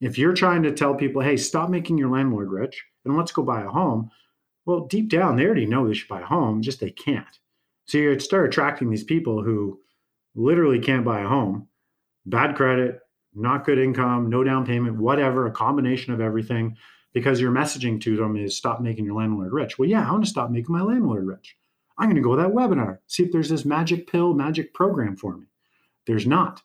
If 0.00 0.16
you're 0.16 0.32
trying 0.32 0.62
to 0.62 0.72
tell 0.72 0.94
people, 0.94 1.22
hey, 1.22 1.36
stop 1.36 1.68
making 1.70 1.98
your 1.98 2.08
landlord 2.08 2.50
rich 2.50 2.82
and 3.04 3.16
let's 3.16 3.32
go 3.32 3.42
buy 3.42 3.62
a 3.62 3.68
home, 3.68 4.10
well, 4.64 4.86
deep 4.86 5.10
down, 5.10 5.36
they 5.36 5.44
already 5.44 5.66
know 5.66 5.86
they 5.86 5.94
should 5.94 6.08
buy 6.08 6.20
a 6.20 6.26
home, 6.26 6.62
just 6.62 6.80
they 6.80 6.90
can't. 6.90 7.38
So 7.86 7.98
you 7.98 8.18
start 8.18 8.46
attracting 8.46 8.90
these 8.90 9.04
people 9.04 9.42
who 9.42 9.80
literally 10.34 10.78
can't 10.78 11.04
buy 11.04 11.20
a 11.20 11.28
home, 11.28 11.68
bad 12.26 12.54
credit, 12.54 13.00
not 13.34 13.64
good 13.64 13.78
income, 13.78 14.30
no 14.30 14.44
down 14.44 14.66
payment, 14.66 14.96
whatever, 14.96 15.46
a 15.46 15.52
combination 15.52 16.12
of 16.12 16.20
everything 16.20 16.76
because 17.12 17.40
your 17.40 17.52
messaging 17.52 18.00
to 18.02 18.16
them 18.16 18.36
is 18.36 18.56
stop 18.56 18.80
making 18.80 19.04
your 19.04 19.16
landlord 19.16 19.52
rich. 19.52 19.78
Well, 19.78 19.88
yeah, 19.88 20.06
I 20.06 20.12
want 20.12 20.24
to 20.24 20.30
stop 20.30 20.50
making 20.50 20.74
my 20.74 20.82
landlord 20.82 21.26
rich. 21.26 21.56
I'm 21.98 22.06
going 22.08 22.16
to 22.16 22.22
go 22.22 22.36
to 22.36 22.42
that 22.42 22.52
webinar, 22.52 22.98
see 23.06 23.24
if 23.24 23.32
there's 23.32 23.48
this 23.48 23.64
magic 23.64 24.10
pill, 24.10 24.34
magic 24.34 24.72
program 24.72 25.16
for 25.16 25.36
me. 25.36 25.46
There's 26.06 26.26
not. 26.26 26.62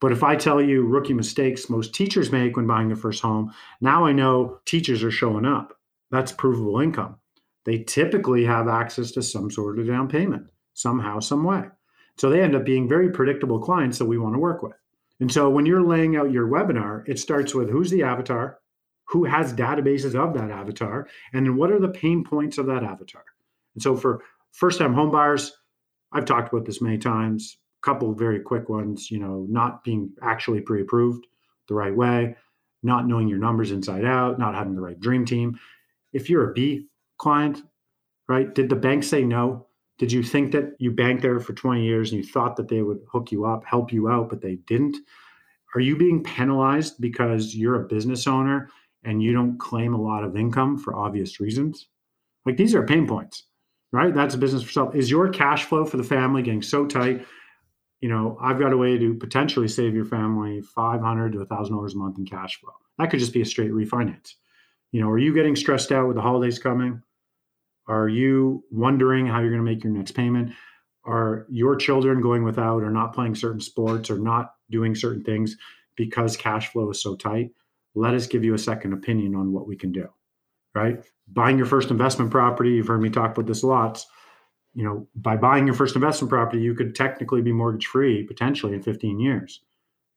But 0.00 0.12
if 0.12 0.22
I 0.22 0.36
tell 0.36 0.60
you 0.60 0.84
rookie 0.84 1.14
mistakes 1.14 1.70
most 1.70 1.94
teachers 1.94 2.32
make 2.32 2.56
when 2.56 2.66
buying 2.66 2.88
their 2.88 2.96
first 2.96 3.22
home, 3.22 3.52
now 3.80 4.04
I 4.04 4.12
know 4.12 4.58
teachers 4.64 5.04
are 5.04 5.10
showing 5.10 5.44
up. 5.44 5.78
That's 6.10 6.32
provable 6.32 6.80
income. 6.80 7.16
They 7.64 7.78
typically 7.78 8.44
have 8.44 8.68
access 8.68 9.12
to 9.12 9.22
some 9.22 9.50
sort 9.50 9.78
of 9.78 9.86
down 9.86 10.08
payment, 10.08 10.50
somehow, 10.74 11.20
some 11.20 11.44
way. 11.44 11.64
So 12.18 12.28
they 12.28 12.42
end 12.42 12.54
up 12.54 12.64
being 12.64 12.88
very 12.88 13.10
predictable 13.10 13.60
clients 13.60 13.98
that 13.98 14.06
we 14.06 14.18
want 14.18 14.34
to 14.34 14.40
work 14.40 14.62
with. 14.62 14.76
And 15.20 15.30
so 15.30 15.48
when 15.48 15.66
you're 15.66 15.82
laying 15.82 16.16
out 16.16 16.32
your 16.32 16.48
webinar, 16.48 17.08
it 17.08 17.18
starts 17.18 17.54
with 17.54 17.70
who's 17.70 17.90
the 17.90 18.02
avatar, 18.02 18.58
who 19.04 19.24
has 19.24 19.52
databases 19.52 20.14
of 20.14 20.34
that 20.34 20.50
avatar, 20.50 21.06
and 21.32 21.46
then 21.46 21.56
what 21.56 21.70
are 21.70 21.80
the 21.80 21.88
pain 21.88 22.24
points 22.24 22.58
of 22.58 22.66
that 22.66 22.82
avatar. 22.82 23.24
And 23.74 23.82
so 23.82 23.96
for 23.96 24.22
first 24.52 24.78
time 24.78 24.94
homebuyers, 24.94 25.50
I've 26.12 26.24
talked 26.24 26.52
about 26.52 26.66
this 26.66 26.80
many 26.80 26.98
times, 26.98 27.58
a 27.82 27.86
couple 27.86 28.12
very 28.14 28.40
quick 28.40 28.68
ones, 28.68 29.10
you 29.10 29.18
know, 29.18 29.46
not 29.48 29.82
being 29.84 30.12
actually 30.22 30.60
pre 30.60 30.82
approved 30.82 31.26
the 31.68 31.74
right 31.74 31.94
way, 31.94 32.36
not 32.82 33.06
knowing 33.06 33.28
your 33.28 33.38
numbers 33.38 33.70
inside 33.70 34.04
out, 34.04 34.38
not 34.38 34.54
having 34.54 34.74
the 34.74 34.80
right 34.80 34.98
dream 35.00 35.24
team. 35.24 35.58
If 36.12 36.28
you're 36.28 36.50
a 36.50 36.52
B 36.52 36.88
client, 37.18 37.62
right, 38.28 38.54
did 38.54 38.68
the 38.68 38.76
bank 38.76 39.04
say 39.04 39.24
no? 39.24 39.66
Did 39.98 40.10
you 40.10 40.22
think 40.22 40.52
that 40.52 40.74
you 40.78 40.90
banked 40.90 41.22
there 41.22 41.38
for 41.38 41.52
20 41.52 41.84
years 41.84 42.12
and 42.12 42.22
you 42.22 42.28
thought 42.28 42.56
that 42.56 42.68
they 42.68 42.82
would 42.82 43.00
hook 43.10 43.30
you 43.30 43.44
up, 43.44 43.64
help 43.64 43.92
you 43.92 44.08
out, 44.08 44.28
but 44.28 44.40
they 44.40 44.56
didn't? 44.66 44.96
Are 45.74 45.80
you 45.80 45.96
being 45.96 46.22
penalized 46.22 47.00
because 47.00 47.54
you're 47.54 47.82
a 47.82 47.86
business 47.86 48.26
owner 48.26 48.68
and 49.04 49.22
you 49.22 49.32
don't 49.32 49.58
claim 49.58 49.94
a 49.94 50.00
lot 50.00 50.24
of 50.24 50.36
income 50.36 50.78
for 50.78 50.94
obvious 50.96 51.40
reasons. 51.40 51.88
Like 52.46 52.56
these 52.56 52.74
are 52.74 52.86
pain 52.86 53.06
points. 53.06 53.44
right? 53.92 54.14
That's 54.14 54.34
a 54.34 54.38
business 54.38 54.62
for 54.62 54.72
self. 54.72 54.94
Is 54.94 55.10
your 55.10 55.28
cash 55.28 55.64
flow 55.64 55.84
for 55.84 55.96
the 55.96 56.02
family 56.04 56.42
getting 56.42 56.62
so 56.62 56.86
tight? 56.86 57.26
You 58.00 58.08
know, 58.08 58.36
I've 58.40 58.58
got 58.58 58.72
a 58.72 58.76
way 58.76 58.98
to 58.98 59.14
potentially 59.14 59.68
save 59.68 59.94
your 59.94 60.04
family 60.04 60.60
500 60.60 61.32
to 61.32 61.38
$1,000 61.38 61.94
a 61.94 61.96
month 61.96 62.18
in 62.18 62.24
cash 62.26 62.58
flow. 62.60 62.72
That 62.98 63.10
could 63.10 63.20
just 63.20 63.32
be 63.32 63.42
a 63.42 63.46
straight 63.46 63.70
refinance. 63.70 64.34
You 64.90 65.00
know, 65.00 65.08
are 65.08 65.18
you 65.18 65.32
getting 65.32 65.54
stressed 65.56 65.92
out 65.92 66.06
with 66.08 66.16
the 66.16 66.22
holidays 66.22 66.58
coming? 66.58 67.00
Are 67.86 68.08
you 68.08 68.64
wondering 68.70 69.26
how 69.26 69.40
you're 69.40 69.50
going 69.50 69.64
to 69.64 69.70
make 69.70 69.84
your 69.84 69.92
next 69.92 70.12
payment? 70.12 70.52
Are 71.04 71.46
your 71.48 71.76
children 71.76 72.20
going 72.20 72.44
without 72.44 72.82
or 72.82 72.90
not 72.90 73.14
playing 73.14 73.34
certain 73.34 73.60
sports 73.60 74.10
or 74.10 74.18
not 74.18 74.54
doing 74.70 74.94
certain 74.94 75.22
things 75.24 75.56
because 75.96 76.36
cash 76.36 76.72
flow 76.72 76.90
is 76.90 77.02
so 77.02 77.16
tight? 77.16 77.50
Let 77.94 78.14
us 78.14 78.26
give 78.26 78.44
you 78.44 78.54
a 78.54 78.58
second 78.58 78.92
opinion 78.92 79.34
on 79.34 79.52
what 79.52 79.66
we 79.66 79.76
can 79.76 79.92
do, 79.92 80.08
right? 80.74 81.04
Buying 81.28 81.56
your 81.56 81.66
first 81.66 81.90
investment 81.90 82.30
property, 82.30 82.70
you've 82.70 82.86
heard 82.86 83.02
me 83.02 83.10
talk 83.10 83.32
about 83.32 83.46
this 83.46 83.62
lots. 83.62 84.06
You 84.74 84.84
know, 84.84 85.08
by 85.14 85.36
buying 85.36 85.66
your 85.66 85.74
first 85.74 85.94
investment 85.94 86.30
property, 86.30 86.62
you 86.62 86.74
could 86.74 86.94
technically 86.94 87.42
be 87.42 87.52
mortgage 87.52 87.86
free 87.86 88.24
potentially 88.24 88.74
in 88.74 88.82
15 88.82 89.20
years. 89.20 89.60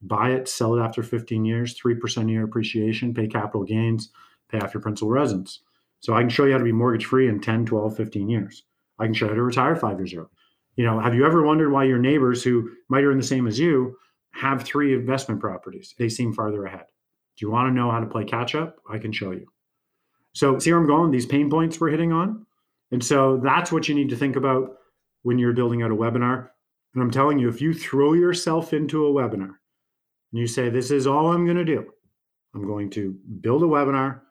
Buy 0.01 0.31
it, 0.31 0.47
sell 0.47 0.75
it 0.75 0.81
after 0.81 1.03
15 1.03 1.43
years, 1.43 1.79
3% 1.79 2.29
year 2.29 2.43
appreciation, 2.43 3.13
pay 3.13 3.27
capital 3.27 3.63
gains, 3.63 4.11
pay 4.49 4.59
off 4.59 4.73
your 4.73 4.81
principal 4.81 5.09
residence. 5.09 5.61
So 5.99 6.13
I 6.13 6.21
can 6.21 6.29
show 6.29 6.45
you 6.45 6.51
how 6.51 6.59
to 6.59 6.63
be 6.63 6.71
mortgage 6.71 7.05
free 7.05 7.27
in 7.27 7.39
10, 7.39 7.65
12, 7.65 7.97
15 7.97 8.29
years. 8.29 8.63
I 8.99 9.05
can 9.05 9.13
show 9.13 9.25
you 9.25 9.31
how 9.31 9.35
to 9.35 9.43
retire 9.43 9.75
five 9.75 9.97
years 9.97 10.13
early. 10.13 10.27
You 10.75 10.85
know, 10.85 10.99
have 10.99 11.15
you 11.15 11.25
ever 11.25 11.43
wondered 11.43 11.71
why 11.71 11.85
your 11.85 11.99
neighbors 11.99 12.43
who 12.43 12.69
might 12.89 13.03
earn 13.03 13.17
the 13.17 13.23
same 13.23 13.47
as 13.47 13.59
you 13.59 13.97
have 14.31 14.63
three 14.63 14.93
investment 14.93 15.41
properties? 15.41 15.95
They 15.97 16.09
seem 16.09 16.33
farther 16.33 16.65
ahead. 16.65 16.85
Do 17.37 17.45
you 17.45 17.51
want 17.51 17.69
to 17.69 17.73
know 17.73 17.91
how 17.91 17.99
to 17.99 18.05
play 18.05 18.23
catch 18.23 18.55
up? 18.55 18.77
I 18.89 18.97
can 18.97 19.11
show 19.11 19.31
you. 19.31 19.47
So, 20.33 20.59
see 20.59 20.71
where 20.71 20.79
I'm 20.79 20.87
going? 20.87 21.11
These 21.11 21.25
pain 21.25 21.49
points 21.49 21.79
we're 21.79 21.89
hitting 21.89 22.11
on. 22.11 22.45
And 22.91 23.03
so 23.03 23.37
that's 23.37 23.71
what 23.71 23.89
you 23.89 23.95
need 23.95 24.09
to 24.09 24.15
think 24.15 24.35
about 24.35 24.77
when 25.23 25.39
you're 25.39 25.53
building 25.53 25.81
out 25.81 25.91
a 25.91 25.95
webinar. 25.95 26.49
And 26.93 27.03
I'm 27.03 27.11
telling 27.11 27.39
you, 27.39 27.49
if 27.49 27.61
you 27.61 27.73
throw 27.73 28.13
yourself 28.13 28.73
into 28.73 29.05
a 29.07 29.11
webinar 29.11 29.55
and 30.31 30.39
you 30.39 30.47
say, 30.47 30.69
This 30.69 30.91
is 30.91 31.07
all 31.07 31.31
I'm 31.31 31.45
going 31.45 31.57
to 31.57 31.65
do, 31.65 31.85
I'm 32.53 32.65
going 32.65 32.89
to 32.91 33.17
build 33.41 33.63
a 33.63 33.67
webinar. 33.67 34.21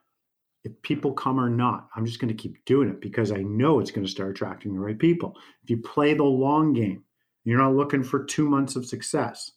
If 0.62 0.80
people 0.80 1.12
come 1.12 1.38
or 1.38 1.50
not, 1.50 1.88
I'm 1.94 2.06
just 2.06 2.20
going 2.20 2.34
to 2.34 2.42
keep 2.42 2.64
doing 2.64 2.88
it 2.88 3.02
because 3.02 3.30
I 3.30 3.42
know 3.42 3.80
it's 3.80 3.90
going 3.90 4.06
to 4.06 4.11
start 4.11 4.30
attracting 4.30 4.73
the 4.73 4.80
right 4.80 4.99
people. 4.99 5.37
If 5.62 5.68
you 5.68 5.76
play 5.76 6.14
the 6.14 6.25
long 6.25 6.73
game, 6.73 7.04
you're 7.44 7.58
not 7.58 7.75
looking 7.75 8.02
for 8.02 8.25
two 8.25 8.49
months 8.49 8.75
of 8.75 8.87
success. 8.87 9.52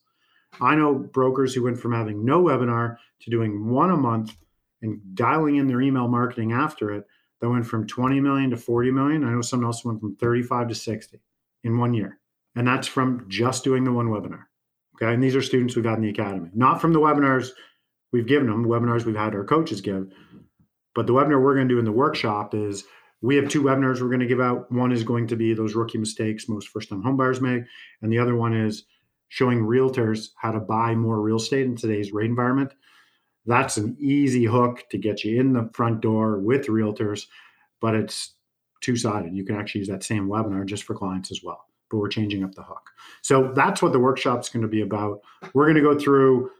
I 0.59 0.75
know 0.75 0.93
brokers 0.95 1.53
who 1.53 1.63
went 1.63 1.79
from 1.79 1.93
having 1.93 2.25
no 2.25 2.43
webinar 2.43 2.97
to 3.21 3.29
doing 3.29 3.69
one 3.69 3.91
a 3.91 3.97
month 3.97 4.35
and 4.81 4.99
dialing 5.13 5.57
in 5.57 5.67
their 5.67 5.81
email 5.81 6.07
marketing 6.07 6.51
after 6.51 6.91
it 6.93 7.05
that 7.41 7.49
went 7.49 7.65
from 7.65 7.87
20 7.87 8.19
million 8.19 8.49
to 8.49 8.57
40 8.57 8.91
million. 8.91 9.23
I 9.23 9.31
know 9.31 9.41
someone 9.41 9.67
else 9.67 9.85
went 9.85 9.99
from 9.99 10.15
35 10.15 10.69
to 10.69 10.75
60 10.75 11.19
in 11.63 11.77
one 11.77 11.93
year. 11.93 12.19
And 12.55 12.67
that's 12.67 12.87
from 12.87 13.25
just 13.27 13.63
doing 13.63 13.83
the 13.83 13.91
one 13.91 14.07
webinar. 14.07 14.45
Okay. 14.95 15.13
And 15.13 15.21
these 15.21 15.35
are 15.35 15.41
students 15.41 15.75
we've 15.75 15.85
had 15.85 15.97
in 15.97 16.01
the 16.01 16.09
academy, 16.09 16.49
not 16.53 16.81
from 16.81 16.93
the 16.93 16.99
webinars 16.99 17.49
we've 18.11 18.25
given 18.25 18.47
them, 18.47 18.63
the 18.63 18.69
webinars 18.69 19.05
we've 19.05 19.15
had 19.15 19.35
our 19.35 19.43
coaches 19.43 19.81
give. 19.81 20.11
But 20.95 21.05
the 21.05 21.13
webinar 21.13 21.41
we're 21.41 21.53
going 21.53 21.67
to 21.67 21.75
do 21.75 21.79
in 21.79 21.85
the 21.85 21.91
workshop 21.91 22.55
is 22.55 22.83
we 23.21 23.35
have 23.35 23.49
two 23.49 23.61
webinars 23.61 24.01
we're 24.01 24.07
going 24.07 24.21
to 24.21 24.25
give 24.25 24.41
out. 24.41 24.71
One 24.71 24.91
is 24.91 25.03
going 25.03 25.27
to 25.27 25.35
be 25.35 25.53
those 25.53 25.75
rookie 25.75 25.99
mistakes 25.99 26.49
most 26.49 26.69
first 26.69 26.89
time 26.89 27.03
homebuyers 27.03 27.41
make. 27.41 27.63
And 28.01 28.11
the 28.11 28.17
other 28.17 28.35
one 28.35 28.55
is 28.55 28.85
showing 29.29 29.59
realtors 29.59 30.29
how 30.35 30.51
to 30.51 30.59
buy 30.59 30.95
more 30.95 31.21
real 31.21 31.37
estate 31.37 31.65
in 31.65 31.75
today's 31.75 32.11
rate 32.11 32.29
environment. 32.29 32.73
That's 33.45 33.77
an 33.77 33.95
easy 33.99 34.45
hook 34.45 34.83
to 34.91 34.97
get 34.97 35.23
you 35.23 35.39
in 35.39 35.53
the 35.53 35.69
front 35.73 36.01
door 36.01 36.39
with 36.39 36.67
realtors, 36.67 37.27
but 37.79 37.95
it's 37.95 38.33
two 38.81 38.95
sided. 38.95 39.35
You 39.35 39.45
can 39.45 39.55
actually 39.55 39.79
use 39.79 39.87
that 39.87 40.03
same 40.03 40.27
webinar 40.27 40.65
just 40.65 40.83
for 40.83 40.93
clients 40.93 41.31
as 41.31 41.41
well, 41.43 41.65
but 41.89 41.97
we're 41.97 42.09
changing 42.09 42.43
up 42.43 42.53
the 42.55 42.63
hook. 42.63 42.89
So 43.21 43.51
that's 43.53 43.81
what 43.81 43.93
the 43.93 43.99
workshop's 43.99 44.49
going 44.49 44.63
to 44.63 44.67
be 44.67 44.81
about. 44.81 45.21
We're 45.53 45.65
going 45.65 45.75
to 45.75 45.81
go 45.81 45.97
through 45.97 46.51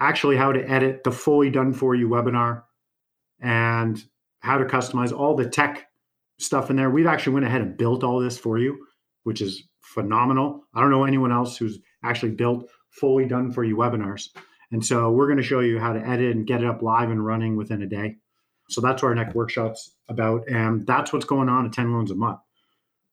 actually 0.00 0.36
how 0.36 0.52
to 0.52 0.68
edit 0.68 1.04
the 1.04 1.12
fully 1.12 1.50
done 1.50 1.72
for 1.72 1.94
you 1.94 2.08
webinar 2.08 2.64
and 3.40 4.02
how 4.40 4.58
to 4.58 4.64
customize 4.64 5.16
all 5.16 5.34
the 5.34 5.48
tech 5.48 5.88
stuff 6.38 6.68
in 6.68 6.76
there. 6.76 6.90
We've 6.90 7.06
actually 7.06 7.34
went 7.34 7.46
ahead 7.46 7.62
and 7.62 7.76
built 7.76 8.04
all 8.04 8.20
this 8.20 8.36
for 8.36 8.58
you, 8.58 8.86
which 9.22 9.40
is 9.40 9.64
phenomenal. 9.80 10.64
I 10.74 10.80
don't 10.80 10.90
know 10.90 11.04
anyone 11.04 11.32
else 11.32 11.56
who's 11.56 11.78
actually 12.04 12.32
built 12.32 12.68
fully 12.90 13.26
done 13.26 13.50
for 13.50 13.64
you 13.64 13.76
webinars. 13.76 14.28
And 14.70 14.84
so 14.84 15.10
we're 15.10 15.26
going 15.26 15.38
to 15.38 15.42
show 15.42 15.60
you 15.60 15.78
how 15.78 15.92
to 15.92 16.06
edit 16.06 16.34
and 16.34 16.46
get 16.46 16.62
it 16.62 16.66
up 16.66 16.82
live 16.82 17.10
and 17.10 17.24
running 17.24 17.56
within 17.56 17.82
a 17.82 17.86
day. 17.86 18.16
So 18.68 18.80
that's 18.80 19.02
what 19.02 19.08
our 19.08 19.14
next 19.14 19.34
workshop's 19.34 19.96
about. 20.08 20.48
And 20.48 20.86
that's 20.86 21.12
what's 21.12 21.24
going 21.24 21.48
on 21.48 21.66
at 21.66 21.72
10 21.72 21.92
loans 21.92 22.10
a 22.10 22.14
month. 22.14 22.40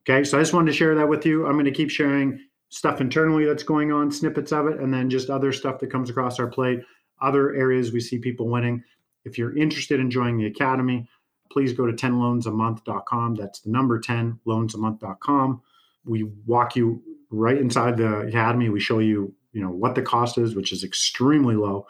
Okay. 0.03 0.23
So 0.23 0.37
I 0.37 0.41
just 0.41 0.53
wanted 0.53 0.71
to 0.71 0.77
share 0.77 0.95
that 0.95 1.09
with 1.09 1.25
you. 1.25 1.45
I'm 1.45 1.53
going 1.53 1.65
to 1.65 1.71
keep 1.71 1.91
sharing 1.91 2.39
stuff 2.69 3.01
internally 3.01 3.45
that's 3.45 3.63
going 3.63 3.91
on, 3.91 4.11
snippets 4.11 4.51
of 4.51 4.67
it, 4.67 4.79
and 4.79 4.93
then 4.93 5.09
just 5.09 5.29
other 5.29 5.51
stuff 5.51 5.79
that 5.79 5.91
comes 5.91 6.09
across 6.09 6.39
our 6.39 6.47
plate, 6.47 6.81
other 7.21 7.53
areas 7.53 7.91
we 7.91 7.99
see 7.99 8.17
people 8.17 8.47
winning. 8.47 8.83
If 9.25 9.37
you're 9.37 9.55
interested 9.55 9.99
in 9.99 10.09
joining 10.09 10.37
the 10.37 10.47
academy, 10.47 11.07
please 11.51 11.73
go 11.73 11.85
to 11.85 11.93
10loansamonth.com. 11.93 13.35
That's 13.35 13.59
the 13.59 13.69
number 13.69 13.99
10loansamonth.com. 13.99 15.61
We 16.05 16.23
walk 16.45 16.75
you 16.75 17.01
right 17.29 17.57
inside 17.57 17.97
the 17.97 18.19
academy. 18.21 18.69
We 18.69 18.79
show 18.79 18.99
you, 18.99 19.33
you 19.53 19.61
know, 19.61 19.69
what 19.69 19.95
the 19.95 20.01
cost 20.01 20.37
is, 20.37 20.55
which 20.55 20.71
is 20.71 20.83
extremely 20.83 21.55
low, 21.55 21.87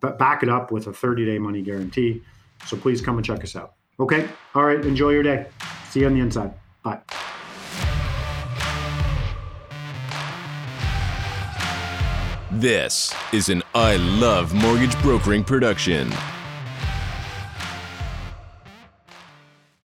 but 0.00 0.18
back 0.18 0.42
it 0.42 0.48
up 0.48 0.72
with 0.72 0.86
a 0.86 0.90
30-day 0.90 1.38
money 1.38 1.62
guarantee. 1.62 2.22
So 2.66 2.76
please 2.76 3.00
come 3.00 3.16
and 3.16 3.24
check 3.24 3.42
us 3.42 3.56
out. 3.56 3.74
Okay. 4.00 4.28
All 4.54 4.64
right. 4.64 4.84
Enjoy 4.84 5.10
your 5.10 5.22
day. 5.22 5.46
See 5.90 6.00
you 6.00 6.06
on 6.06 6.14
the 6.14 6.20
inside. 6.20 6.54
Bye. 6.82 7.00
This 12.50 13.14
is 13.32 13.48
an 13.48 13.62
I 13.74 13.96
Love 13.96 14.52
Mortgage 14.52 15.00
Brokering 15.00 15.42
production. 15.42 16.12